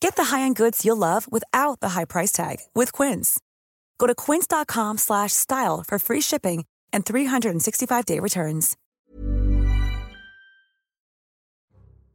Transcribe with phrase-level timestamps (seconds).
[0.00, 3.38] Get the high-end goods you'll love without the high price tag with Quince.
[3.98, 8.76] Go to quince.com slash style for free shipping and 365-day returns.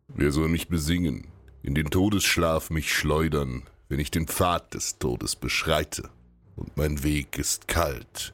[0.07, 1.27] Wer soll mich besingen,
[1.61, 6.09] in den Todesschlaf mich schleudern, wenn ich den Pfad des Todes beschreite?
[6.55, 8.33] Und mein Weg ist kalt,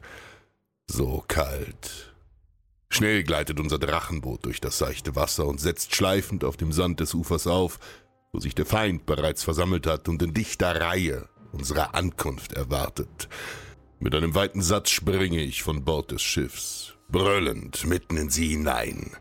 [0.86, 2.14] so kalt.
[2.88, 7.14] Schnell gleitet unser Drachenboot durch das seichte Wasser und setzt schleifend auf dem Sand des
[7.14, 7.80] Ufers auf,
[8.32, 13.28] wo sich der Feind bereits versammelt hat und in dichter Reihe unsere Ankunft erwartet.
[14.00, 19.12] Mit einem weiten Satz springe ich von Bord des Schiffs, brüllend mitten in sie hinein.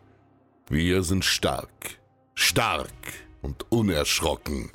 [0.70, 2.00] Wir sind stark,
[2.36, 2.90] stark
[3.42, 4.72] und unerschrocken.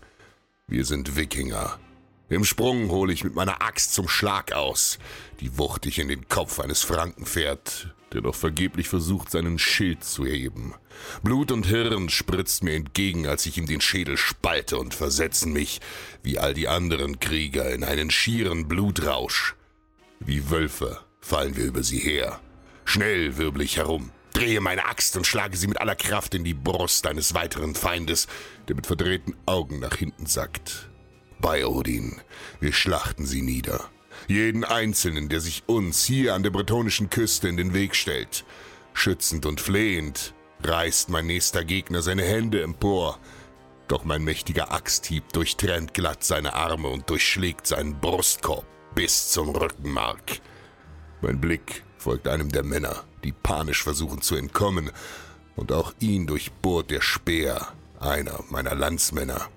[0.69, 1.79] Wir sind Wikinger.
[2.29, 4.99] Im Sprung hole ich mit meiner Axt zum Schlag aus,
[5.39, 10.27] die wucht ich in den Kopf eines Frankenpferd, der doch vergeblich versucht, seinen Schild zu
[10.27, 10.75] heben.
[11.23, 15.81] Blut und Hirn spritzt mir entgegen, als ich ihm den Schädel spalte und versetzen mich,
[16.25, 19.55] wie all die anderen Krieger, in einen schieren Blutrausch.
[20.19, 22.41] Wie Wölfe fallen wir über sie her.
[22.85, 26.55] Schnell wirbel ich herum, drehe meine Axt und schlage sie mit aller Kraft in die
[26.55, 28.27] Brust eines weiteren Feindes,
[28.67, 30.89] der mit verdrehten Augen nach hinten sackt.
[31.41, 32.21] Bei Odin,
[32.61, 33.91] wir schlachten sie nieder.
[34.29, 38.45] Jeden Einzelnen, der sich uns hier an der bretonischen Küste in den Weg stellt.
[38.95, 43.19] Schützend und flehend reißt mein nächster Gegner seine Hände empor,
[43.89, 50.41] doch mein mächtiger Axthieb durchtrennt glatt seine Arme und durchschlägt seinen Brustkorb bis zum Rückenmark.
[51.21, 54.91] Mein Blick folgt einem der Männer, die panisch versuchen zu entkommen,
[55.55, 57.69] und auch ihn durchbohrt der Speer
[57.99, 59.49] einer meiner Landsmänner,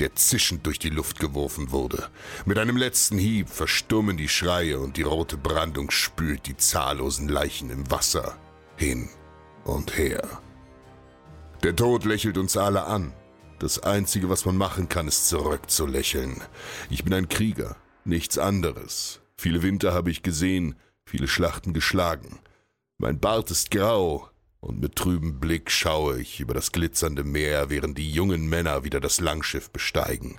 [0.00, 2.08] der zischend durch die Luft geworfen wurde.
[2.46, 7.70] Mit einem letzten Hieb verstummen die Schreie und die rote Brandung spült die zahllosen Leichen
[7.70, 8.36] im Wasser
[8.76, 9.08] hin
[9.64, 10.22] und her.
[11.62, 13.12] Der Tod lächelt uns alle an.
[13.58, 16.40] Das Einzige, was man machen kann, ist zurückzulächeln.
[16.88, 19.20] Ich bin ein Krieger, nichts anderes.
[19.36, 22.40] Viele Winter habe ich gesehen, viele Schlachten geschlagen.
[22.96, 27.96] Mein Bart ist grau, und mit trübem Blick schaue ich über das glitzernde Meer, während
[27.98, 30.38] die jungen Männer wieder das Langschiff besteigen.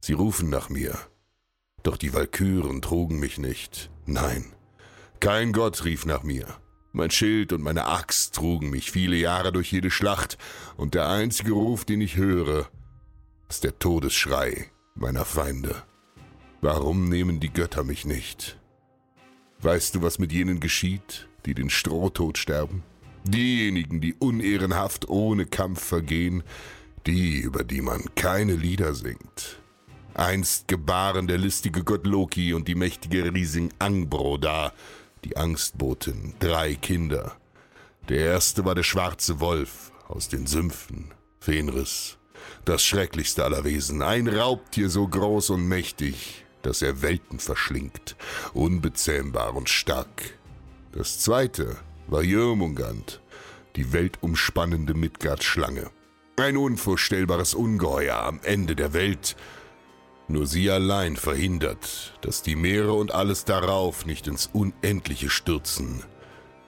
[0.00, 0.96] Sie rufen nach mir.
[1.82, 3.90] Doch die Walküren trugen mich nicht.
[4.06, 4.52] Nein,
[5.20, 6.46] kein Gott rief nach mir.
[6.92, 10.38] Mein Schild und meine Axt trugen mich viele Jahre durch jede Schlacht,
[10.76, 12.68] und der einzige Ruf, den ich höre,
[13.48, 15.82] ist der Todesschrei meiner Feinde.
[16.60, 18.58] Warum nehmen die Götter mich nicht?
[19.60, 22.82] Weißt du, was mit jenen geschieht, die den Strohtod sterben?
[23.30, 26.42] Diejenigen, die unehrenhaft ohne Kampf vergehen,
[27.06, 29.60] die, über die man keine Lieder singt.
[30.14, 34.72] Einst gebaren der listige Gott Loki und die mächtige Riesing Angbro da,
[35.24, 37.36] die Angstbotin, drei Kinder.
[38.08, 42.16] Der erste war der schwarze Wolf aus den Sümpfen, Fenris,
[42.64, 48.16] das schrecklichste aller Wesen, ein Raubtier so groß und mächtig, dass er Welten verschlingt,
[48.54, 50.38] unbezähmbar und stark.
[50.92, 51.76] Das zweite
[52.08, 53.20] war Jörmungand,
[53.78, 55.92] die weltumspannende Midgard-Schlange.
[56.36, 59.36] Ein unvorstellbares Ungeheuer am Ende der Welt.
[60.26, 66.02] Nur sie allein verhindert, dass die Meere und alles darauf nicht ins Unendliche stürzen.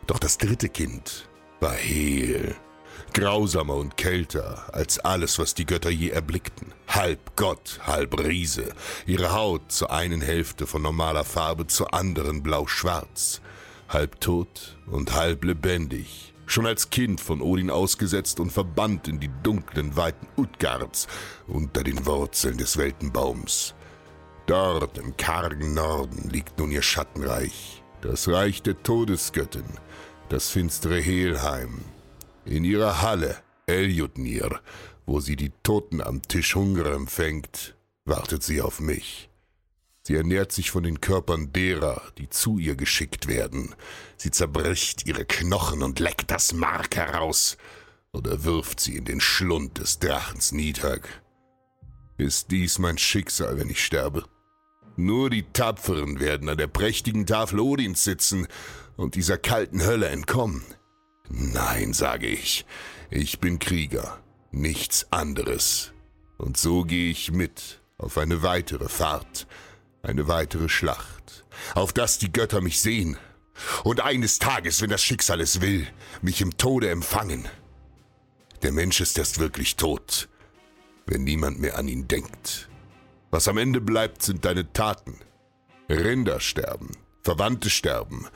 [0.07, 1.29] Doch das dritte Kind
[1.59, 2.55] war Hel,
[3.13, 6.73] grausamer und kälter als alles, was die Götter je erblickten.
[6.87, 8.73] Halb Gott, halb Riese,
[9.05, 13.41] ihre Haut zur einen Hälfte von normaler Farbe, zur anderen blau-schwarz.
[13.89, 19.31] halb tot und halb lebendig, schon als Kind von Odin ausgesetzt und verbannt in die
[19.43, 21.07] dunklen Weiten Utgards
[21.47, 23.75] unter den Wurzeln des Weltenbaums.
[24.47, 29.79] Dort im kargen Norden liegt nun ihr Schattenreich, das Reich der Todesgöttin,
[30.29, 31.85] das finstere Helheim.
[32.45, 33.37] In ihrer Halle,
[33.67, 34.61] Eljutnir,
[35.07, 39.30] wo sie die Toten am Tisch Hunger empfängt, wartet sie auf mich.
[40.03, 43.75] Sie ernährt sich von den Körpern derer, die zu ihr geschickt werden.
[44.17, 47.57] Sie zerbricht ihre Knochen und leckt das Mark heraus
[48.13, 51.07] oder wirft sie in den Schlund des Drachens Nidhögg.
[52.17, 54.25] Ist dies mein Schicksal, wenn ich sterbe?
[54.97, 58.47] Nur die Tapferen werden an der prächtigen Tafel Odins sitzen
[58.97, 60.65] und dieser kalten Hölle entkommen.
[61.29, 62.67] Nein, sage ich,
[63.09, 64.19] ich bin Krieger,
[64.51, 65.93] nichts anderes.
[66.37, 69.47] Und so gehe ich mit auf eine weitere Fahrt,
[70.03, 71.45] eine weitere Schlacht,
[71.75, 73.19] auf dass die Götter mich sehen
[73.85, 75.87] und eines Tages, wenn das Schicksal es will,
[76.23, 77.49] mich im Tode empfangen.
[78.63, 80.29] Der Mensch ist erst wirklich tot,
[81.07, 82.69] wenn niemand mehr an ihn denkt.
[83.31, 85.19] Was am Ende bleibt, sind deine Taten.
[85.89, 86.93] Rinder sterben,
[87.23, 88.27] Verwandte sterben,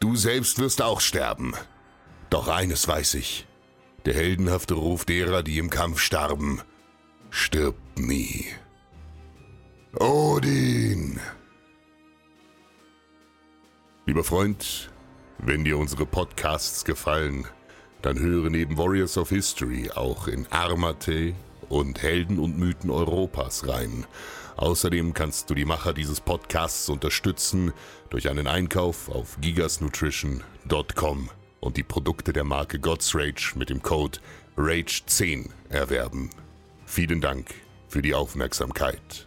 [0.00, 1.54] du selbst wirst auch sterben.
[2.30, 3.46] Doch eines weiß ich,
[4.04, 6.60] der heldenhafte Ruf derer, die im Kampf starben,
[7.30, 8.46] stirbt nie.
[10.00, 11.20] Odin!
[14.06, 14.90] Lieber Freund,
[15.38, 17.46] wenn dir unsere Podcasts gefallen,
[18.02, 21.34] dann höre neben Warriors of History auch in Armate
[21.68, 24.04] und Helden und Mythen Europas rein.
[24.56, 27.72] Außerdem kannst du die Macher dieses Podcasts unterstützen
[28.10, 31.30] durch einen Einkauf auf gigasnutrition.com
[31.60, 34.18] und die Produkte der Marke God's Rage mit dem Code
[34.56, 36.30] RAGE10 erwerben.
[36.84, 37.54] Vielen Dank
[37.88, 39.26] für die Aufmerksamkeit.